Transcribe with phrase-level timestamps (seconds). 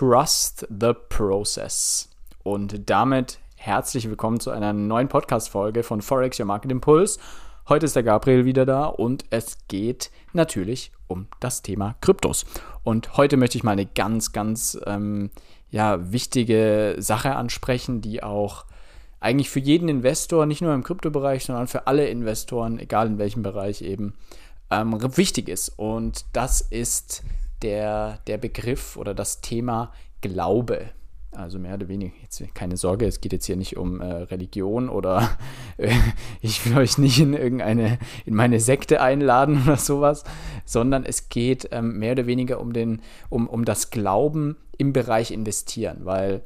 [0.00, 2.08] Trust the Process.
[2.42, 7.20] Und damit herzlich willkommen zu einer neuen Podcast-Folge von Forex Your Market Impulse.
[7.68, 12.46] Heute ist der Gabriel wieder da und es geht natürlich um das Thema Kryptos.
[12.82, 15.28] Und heute möchte ich mal eine ganz, ganz ähm,
[15.68, 18.64] ja, wichtige Sache ansprechen, die auch
[19.20, 23.42] eigentlich für jeden Investor, nicht nur im Kryptobereich, sondern für alle Investoren, egal in welchem
[23.42, 24.14] Bereich eben,
[24.70, 25.78] ähm, wichtig ist.
[25.78, 27.22] Und das ist
[27.62, 30.90] der, der Begriff oder das Thema Glaube.
[31.32, 34.88] Also mehr oder weniger, jetzt keine Sorge, es geht jetzt hier nicht um äh, Religion
[34.88, 35.38] oder
[35.76, 35.94] äh,
[36.40, 40.24] ich will euch nicht in irgendeine, in meine Sekte einladen oder sowas,
[40.64, 45.30] sondern es geht ähm, mehr oder weniger um, den, um, um das Glauben im Bereich
[45.30, 46.42] Investieren, weil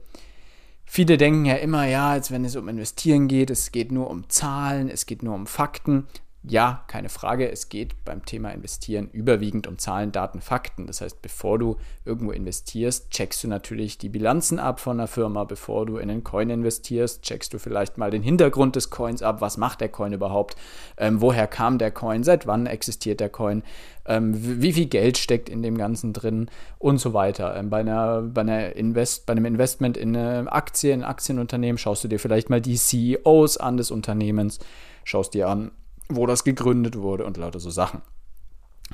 [0.84, 4.28] viele denken ja immer, ja, jetzt wenn es um Investieren geht, es geht nur um
[4.28, 6.06] Zahlen, es geht nur um Fakten
[6.46, 10.86] ja, keine Frage, es geht beim Thema Investieren überwiegend um Zahlen, Daten, Fakten.
[10.86, 15.44] Das heißt, bevor du irgendwo investierst, checkst du natürlich die Bilanzen ab von der Firma.
[15.44, 19.40] Bevor du in einen Coin investierst, checkst du vielleicht mal den Hintergrund des Coins ab.
[19.40, 20.56] Was macht der Coin überhaupt?
[20.98, 22.22] Ähm, woher kam der Coin?
[22.24, 23.62] Seit wann existiert der Coin?
[24.04, 26.50] Ähm, wie viel Geld steckt in dem Ganzen drin?
[26.78, 27.56] Und so weiter.
[27.56, 31.78] Ähm, bei, einer, bei, einer Invest, bei einem Investment in eine Aktie, in ein Aktienunternehmen,
[31.78, 34.58] schaust du dir vielleicht mal die CEOs an des Unternehmens,
[35.04, 35.70] schaust dir an,
[36.08, 38.02] wo das gegründet wurde und lauter so Sachen.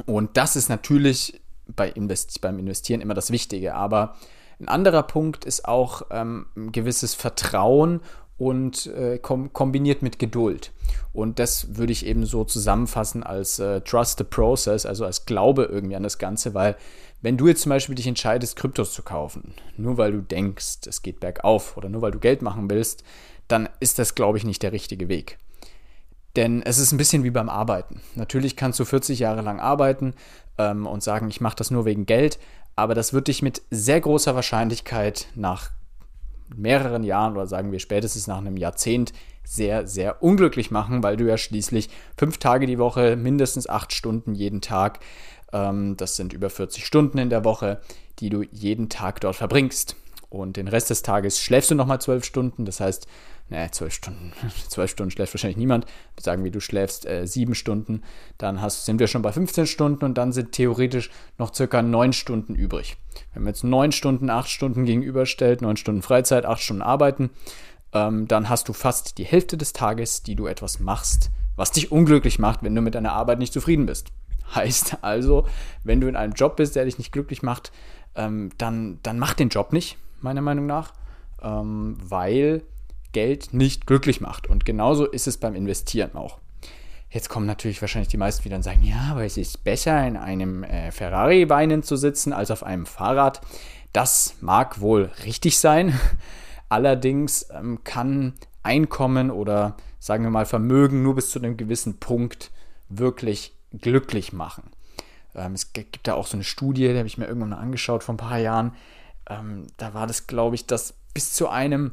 [0.07, 3.75] Und das ist natürlich bei Invest beim Investieren immer das Wichtige.
[3.75, 4.17] Aber
[4.61, 8.01] ein anderer Punkt ist auch ähm, ein gewisses Vertrauen
[8.37, 10.73] und äh, kom kombiniert mit Geduld.
[11.13, 15.65] Und das würde ich eben so zusammenfassen als äh, Trust the Process, also als Glaube
[15.65, 16.77] irgendwie an das Ganze, weil
[17.23, 21.03] wenn du jetzt zum Beispiel dich entscheidest, Kryptos zu kaufen, nur weil du denkst, es
[21.03, 23.05] geht bergauf oder nur weil du Geld machen willst,
[23.47, 25.39] dann ist das, glaube ich, nicht der richtige Weg.
[26.37, 28.01] Denn es ist ein bisschen wie beim Arbeiten.
[28.15, 30.15] Natürlich kannst du 40 Jahre lang arbeiten
[30.59, 32.39] ähm, und sagen, ich mache das nur wegen Geld,
[32.77, 35.71] aber das wird dich mit sehr großer Wahrscheinlichkeit nach
[36.57, 39.13] mehreren Jahren oder sagen wir spätestens nach einem Jahrzehnt
[39.45, 44.35] sehr, sehr unglücklich machen, weil du ja schließlich fünf Tage die Woche, mindestens acht Stunden
[44.35, 45.01] jeden Tag,
[45.53, 47.81] ähm, das sind über 40 Stunden in der Woche,
[48.19, 49.97] die du jeden Tag dort verbringst.
[50.29, 52.65] Und den Rest des Tages schläfst du nochmal zwölf Stunden.
[52.65, 53.09] Das heißt,
[53.51, 54.33] naja, zwölf Stunden,
[54.69, 55.85] zwölf Stunden schläft wahrscheinlich niemand.
[56.19, 58.03] Sagen wir, du schläfst äh, sieben Stunden,
[58.39, 62.13] dann hast, sind wir schon bei 15 Stunden und dann sind theoretisch noch circa neun
[62.13, 62.97] Stunden übrig.
[63.35, 67.31] Wenn man jetzt neun Stunden, acht Stunden gegenüberstellt, neun Stunden Freizeit, acht Stunden Arbeiten,
[67.93, 71.91] ähm, dann hast du fast die Hälfte des Tages, die du etwas machst, was dich
[71.91, 74.09] unglücklich macht, wenn du mit deiner Arbeit nicht zufrieden bist.
[74.55, 75.47] Heißt also,
[75.83, 77.73] wenn du in einem Job bist, der dich nicht glücklich macht,
[78.15, 80.93] ähm, dann, dann mach den Job nicht, meiner Meinung nach,
[81.43, 82.63] ähm, weil
[83.13, 84.49] Geld nicht glücklich macht.
[84.49, 86.39] Und genauso ist es beim Investieren auch.
[87.11, 90.17] Jetzt kommen natürlich wahrscheinlich die meisten wieder und sagen, ja, aber es ist besser, in
[90.17, 93.41] einem äh, Ferrari weinen zu sitzen, als auf einem Fahrrad.
[93.93, 95.99] Das mag wohl richtig sein.
[96.69, 102.53] Allerdings ähm, kann Einkommen oder sagen wir mal Vermögen nur bis zu einem gewissen Punkt
[102.89, 104.71] wirklich glücklich machen.
[105.35, 108.05] Ähm, es gibt da auch so eine Studie, die habe ich mir irgendwann mal angeschaut
[108.05, 108.75] vor ein paar Jahren.
[109.29, 111.93] Ähm, da war das, glaube ich, dass bis zu einem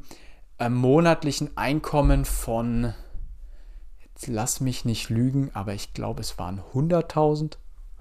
[0.59, 2.93] äh, monatlichen Einkommen von,
[4.01, 7.57] jetzt lass mich nicht lügen, aber ich glaube, es waren 100.000,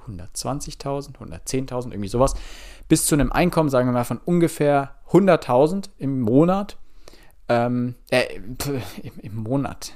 [0.06, 2.34] 120.000, 110.000, irgendwie sowas,
[2.88, 6.78] bis zu einem Einkommen, sagen wir mal, von ungefähr 100.000 im Monat.
[7.48, 8.24] Ähm, äh,
[9.02, 9.92] im, im, Monat.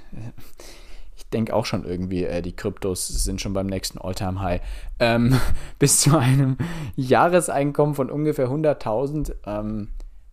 [1.16, 4.60] Ich denke auch schon irgendwie, äh, die Kryptos sind schon beim nächsten All-Time-High.
[5.00, 5.40] Ähm,
[5.78, 6.58] bis zu einem
[6.94, 9.88] Jahreseinkommen von ungefähr 100.000 ähm,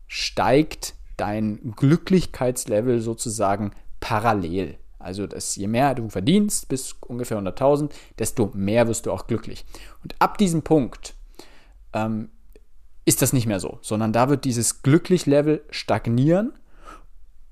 [0.05, 4.78] steigt dein Glücklichkeitslevel sozusagen parallel.
[5.00, 9.66] Also, dass je mehr du verdienst, bis ungefähr 100.000, desto mehr wirst du auch glücklich.
[10.03, 11.13] Und ab diesem Punkt
[11.94, 12.29] ähm,
[13.06, 16.53] ist das nicht mehr so, sondern da wird dieses Glücklich-Level stagnieren.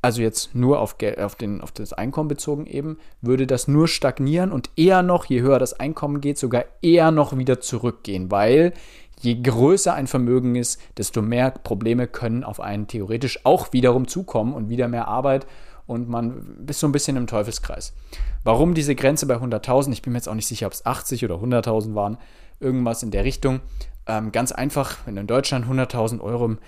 [0.05, 4.51] Also jetzt nur auf, auf, den, auf das Einkommen bezogen eben, würde das nur stagnieren
[4.51, 8.73] und eher noch, je höher das Einkommen geht, sogar eher noch wieder zurückgehen, weil
[9.19, 14.53] je größer ein Vermögen ist, desto mehr Probleme können auf einen theoretisch auch wiederum zukommen
[14.53, 15.47] und wieder mehr Arbeit
[15.87, 17.95] und man ist so ein bisschen im Teufelskreis.
[18.43, 19.91] Warum diese Grenze bei 100.000?
[19.91, 22.19] Ich bin mir jetzt auch nicht sicher, ob es 80 oder 100.000 waren,
[22.59, 23.61] irgendwas in der Richtung.
[24.05, 26.59] Ähm, ganz einfach, wenn du in Deutschland 100.000 Euro im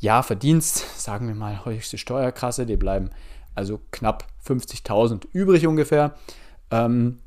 [0.00, 3.10] Jahr verdienst, sagen wir mal höchste Steuerkrasse, die bleiben
[3.54, 6.14] also knapp 50.000 übrig ungefähr,
[6.70, 7.18] ähm,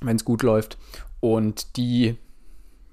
[0.00, 0.78] wenn es gut läuft.
[1.20, 2.16] Und die,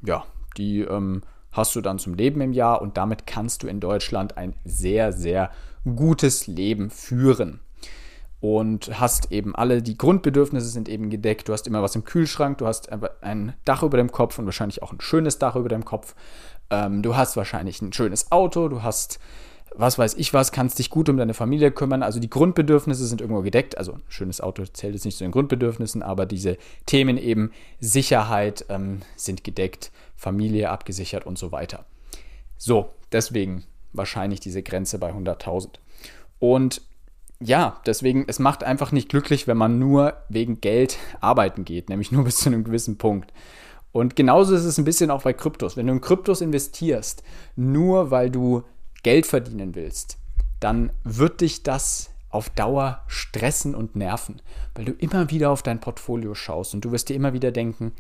[0.04, 0.26] ja,
[0.58, 1.22] die ähm,
[1.52, 5.12] hast du dann zum Leben im Jahr und damit kannst du in Deutschland ein sehr,
[5.12, 5.52] sehr
[5.84, 7.60] gutes Leben führen.
[8.42, 11.48] Und hast eben alle, die Grundbedürfnisse sind eben gedeckt.
[11.48, 12.90] Du hast immer was im Kühlschrank, du hast
[13.22, 16.16] ein Dach über dem Kopf und wahrscheinlich auch ein schönes Dach über dem Kopf.
[16.72, 19.20] Ähm, du hast wahrscheinlich ein schönes Auto, du hast
[19.74, 22.04] was weiß ich was, kannst dich gut um deine Familie kümmern.
[22.04, 23.78] Also die Grundbedürfnisse sind irgendwo gedeckt.
[23.78, 28.66] Also ein schönes Auto zählt jetzt nicht zu den Grundbedürfnissen, aber diese Themen eben Sicherheit
[28.68, 31.86] ähm, sind gedeckt, Familie abgesichert und so weiter.
[32.58, 33.64] So, deswegen
[33.94, 35.70] wahrscheinlich diese Grenze bei 100.000.
[36.40, 36.82] Und
[37.42, 42.12] ja, deswegen, es macht einfach nicht glücklich, wenn man nur wegen Geld arbeiten geht, nämlich
[42.12, 43.34] nur bis zu einem gewissen Punkt.
[43.92, 45.76] Und genauso ist es ein bisschen auch bei Kryptos.
[45.76, 47.24] Wenn du in Kryptos investierst,
[47.56, 48.64] nur weil du
[49.04, 50.18] Geld verdienen willst,
[50.60, 54.42] dann wird dich das auf Dauer stressen und nerven,
[54.76, 57.92] weil du immer wieder auf dein Portfolio schaust und du wirst dir immer wieder denken,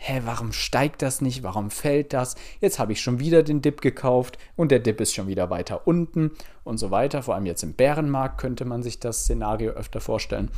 [0.00, 1.42] hä, warum steigt das nicht?
[1.42, 2.36] Warum fällt das?
[2.60, 5.86] Jetzt habe ich schon wieder den Dip gekauft und der Dip ist schon wieder weiter
[5.86, 6.30] unten
[6.64, 7.22] und so weiter.
[7.22, 10.50] Vor allem jetzt im Bärenmarkt könnte man sich das Szenario öfter vorstellen.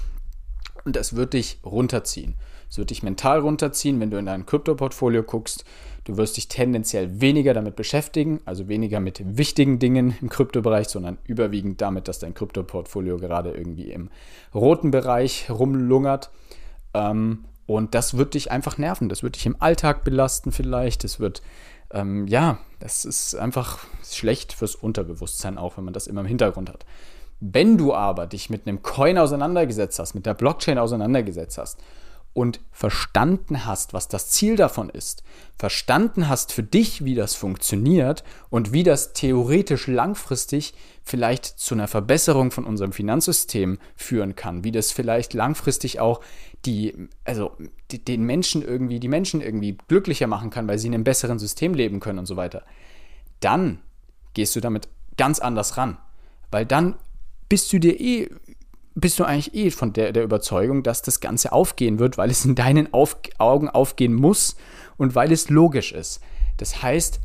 [0.84, 2.34] Und es wird dich runterziehen.
[2.70, 5.64] Es wird dich mental runterziehen, wenn du in dein Krypto-Portfolio guckst.
[6.04, 11.18] Du wirst dich tendenziell weniger damit beschäftigen, also weniger mit wichtigen Dingen im Kryptobereich, sondern
[11.24, 14.10] überwiegend damit, dass dein Krypto-Portfolio gerade irgendwie im
[14.54, 16.30] roten Bereich rumlungert.
[16.94, 17.44] Ähm,
[17.76, 19.08] und das wird dich einfach nerven.
[19.08, 21.04] Das wird dich im Alltag belasten vielleicht.
[21.04, 21.40] Das wird,
[21.92, 26.68] ähm, ja, das ist einfach schlecht fürs Unterbewusstsein auch, wenn man das immer im Hintergrund
[26.68, 26.84] hat.
[27.38, 31.78] Wenn du aber dich mit einem Coin auseinandergesetzt hast, mit der Blockchain auseinandergesetzt hast
[32.32, 35.24] und verstanden hast, was das Ziel davon ist,
[35.58, 41.88] verstanden hast für dich, wie das funktioniert und wie das theoretisch langfristig vielleicht zu einer
[41.88, 46.20] Verbesserung von unserem Finanzsystem führen kann, wie das vielleicht langfristig auch
[46.64, 47.56] die, also
[47.90, 51.74] den Menschen irgendwie, die Menschen irgendwie glücklicher machen kann, weil sie in einem besseren System
[51.74, 52.62] leben können und so weiter,
[53.40, 53.80] dann
[54.34, 55.98] gehst du damit ganz anders ran.
[56.50, 56.96] Weil dann
[57.48, 58.30] bist du dir eh
[58.94, 62.44] bist du eigentlich eh von der, der Überzeugung, dass das Ganze aufgehen wird, weil es
[62.44, 64.56] in deinen Auf Augen aufgehen muss
[64.96, 66.20] und weil es logisch ist.
[66.56, 67.20] Das heißt,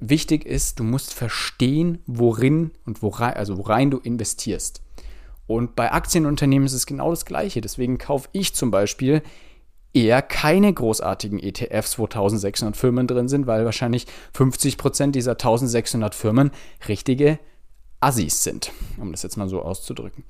[0.00, 4.82] wichtig ist, du musst verstehen, worin und worein, also worein du investierst.
[5.46, 7.60] Und bei Aktienunternehmen ist es genau das Gleiche.
[7.60, 9.22] Deswegen kaufe ich zum Beispiel
[9.94, 14.06] eher keine großartigen ETFs, wo 1600 Firmen drin sind, weil wahrscheinlich
[14.36, 16.50] 50% dieser 1600 Firmen
[16.86, 17.38] richtige
[18.00, 20.24] Assis sind, um das jetzt mal so auszudrücken.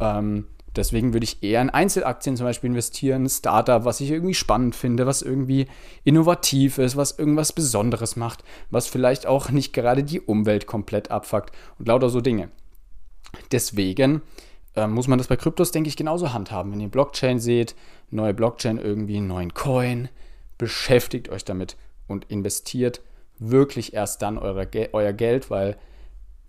[0.00, 0.46] Ähm,
[0.76, 4.74] deswegen würde ich eher in Einzelaktien zum Beispiel investieren, ein Startup, was ich irgendwie spannend
[4.74, 5.66] finde, was irgendwie
[6.04, 11.52] innovativ ist, was irgendwas Besonderes macht, was vielleicht auch nicht gerade die Umwelt komplett abfuckt
[11.78, 12.50] und lauter so Dinge.
[13.52, 14.22] Deswegen
[14.74, 16.72] äh, muss man das bei Kryptos, denke ich, genauso handhaben.
[16.72, 17.74] Wenn ihr Blockchain seht,
[18.10, 20.08] neue Blockchain irgendwie, einen neuen Coin,
[20.56, 23.00] beschäftigt euch damit und investiert
[23.38, 25.76] wirklich erst dann eure, euer Geld, weil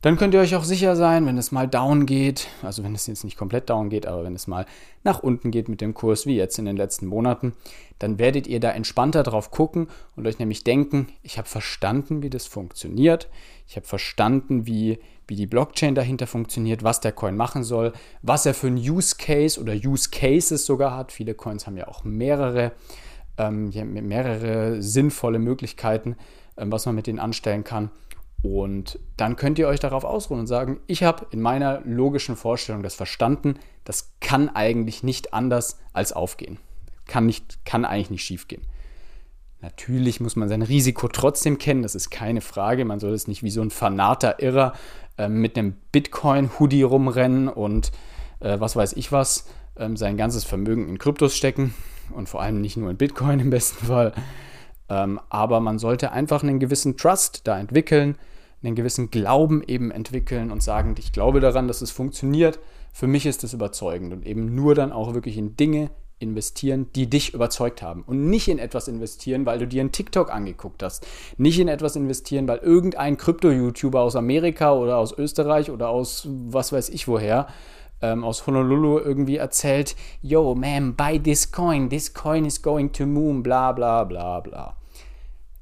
[0.01, 3.07] dann könnt ihr euch auch sicher sein, wenn es mal down geht, also wenn es
[3.07, 4.65] jetzt nicht komplett down geht, aber wenn es mal
[5.03, 7.53] nach unten geht mit dem Kurs, wie jetzt in den letzten Monaten,
[7.99, 12.29] dann werdet ihr da entspannter drauf gucken und euch nämlich denken, ich habe verstanden, wie
[12.29, 13.27] das funktioniert,
[13.67, 17.91] ich habe verstanden, wie, wie die Blockchain dahinter funktioniert, was der Coin machen soll,
[18.21, 21.11] was er für einen Use Case oder Use Cases sogar hat.
[21.11, 22.71] Viele Coins haben ja auch mehrere,
[23.37, 26.15] ähm, mehrere sinnvolle Möglichkeiten,
[26.57, 27.91] ähm, was man mit denen anstellen kann.
[28.41, 32.83] Und dann könnt ihr euch darauf ausruhen und sagen, ich habe in meiner logischen Vorstellung
[32.83, 36.57] das verstanden, das kann eigentlich nicht anders als aufgehen.
[37.05, 38.61] Kann, nicht, kann eigentlich nicht schief gehen.
[39.61, 42.85] Natürlich muss man sein Risiko trotzdem kennen, das ist keine Frage.
[42.85, 44.73] Man soll es nicht wie so ein fanater Irrer
[45.17, 47.91] äh, mit einem Bitcoin-Hoodie rumrennen und
[48.39, 51.73] äh, was weiß ich was, äh, sein ganzes Vermögen in Kryptos stecken
[52.11, 54.13] und vor allem nicht nur in Bitcoin im besten Fall.
[54.89, 58.17] Ähm, aber man sollte einfach einen gewissen Trust da entwickeln,
[58.63, 62.59] einen gewissen Glauben eben entwickeln und sagen, ich glaube daran, dass es funktioniert.
[62.91, 67.09] Für mich ist es überzeugend und eben nur dann auch wirklich in Dinge investieren, die
[67.09, 71.07] dich überzeugt haben und nicht in etwas investieren, weil du dir einen TikTok angeguckt hast.
[71.37, 76.73] Nicht in etwas investieren, weil irgendein Krypto-YouTuber aus Amerika oder aus Österreich oder aus was
[76.73, 77.47] weiß ich woher
[78.01, 83.05] ähm, aus Honolulu irgendwie erzählt, yo, man, buy this coin, this coin is going to
[83.05, 84.75] moon, bla bla bla bla.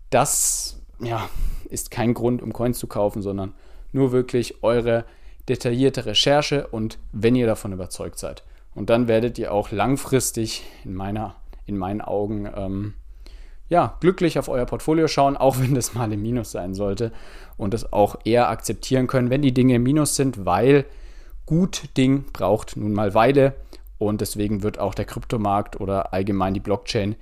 [0.10, 1.29] Das, ja,
[1.70, 3.53] ist kein Grund, um Coins zu kaufen, sondern
[3.91, 5.06] nur wirklich eure
[5.50, 8.44] detaillierte Recherche und wenn ihr davon überzeugt seid.
[8.75, 12.94] Und dann werdet ihr auch langfristig in, meiner, in meinen Augen ähm,
[13.70, 17.12] ja, glücklich auf euer Portfolio schauen, auch wenn das mal im Minus sein sollte
[17.58, 20.86] und es auch eher akzeptieren können, wenn die Dinge im Minus sind, weil
[21.48, 23.56] gut Ding braucht nun mal Weile
[23.98, 27.16] und deswegen wird auch der Kryptomarkt oder allgemein die Blockchain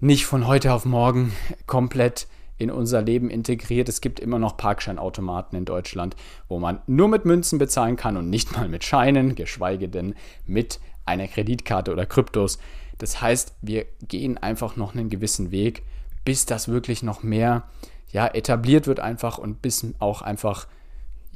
[0.00, 1.32] nicht von heute auf morgen
[1.66, 2.26] komplett
[2.58, 3.88] in unser Leben integriert.
[3.88, 6.16] Es gibt immer noch Parkscheinautomaten in Deutschland,
[6.48, 10.14] wo man nur mit Münzen bezahlen kann und nicht mal mit Scheinen, geschweige denn
[10.44, 12.58] mit einer Kreditkarte oder Kryptos.
[12.98, 15.82] Das heißt, wir gehen einfach noch einen gewissen Weg,
[16.24, 17.64] bis das wirklich noch mehr
[18.10, 20.66] ja, etabliert wird einfach und bis auch einfach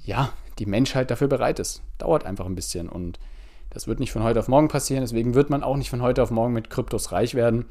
[0.04, 1.82] ja, die Menschheit dafür bereit ist.
[1.98, 3.18] Dauert einfach ein bisschen und
[3.70, 6.22] das wird nicht von heute auf morgen passieren, deswegen wird man auch nicht von heute
[6.22, 7.66] auf morgen mit Kryptos reich werden.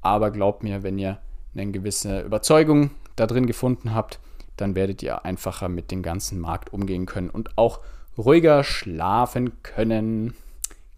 [0.00, 1.18] Aber glaubt mir, wenn ihr
[1.54, 4.20] eine gewisse Überzeugung da drin gefunden habt,
[4.56, 7.80] dann werdet ihr einfacher mit dem ganzen Markt umgehen können und auch
[8.16, 10.34] ruhiger schlafen können.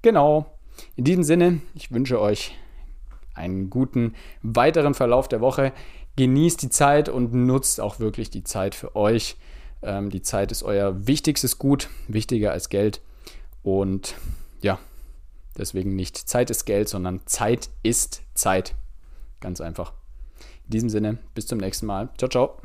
[0.03, 0.47] Genau.
[0.95, 2.57] In diesem Sinne, ich wünsche euch
[3.35, 5.73] einen guten weiteren Verlauf der Woche.
[6.17, 9.37] Genießt die Zeit und nutzt auch wirklich die Zeit für euch.
[9.83, 13.01] Ähm, die Zeit ist euer wichtigstes Gut, wichtiger als Geld.
[13.63, 14.15] Und
[14.61, 14.79] ja,
[15.57, 18.75] deswegen nicht Zeit ist Geld, sondern Zeit ist Zeit.
[19.41, 19.93] Ganz einfach.
[20.65, 22.09] In diesem Sinne, bis zum nächsten Mal.
[22.19, 22.57] Ciao, ciao.